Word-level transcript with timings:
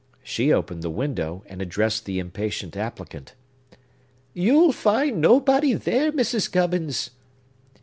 She 0.23 0.51
opened 0.51 0.81
the 0.81 0.89
window, 0.89 1.43
and 1.45 1.61
addressed 1.61 2.05
the 2.07 2.17
impatient 2.17 2.75
applicant. 2.75 3.35
"You'll 4.33 4.71
find 4.71 5.21
nobody 5.21 5.75
there, 5.75 6.11
Mrs. 6.11 6.51
Gubbins." 6.51 7.11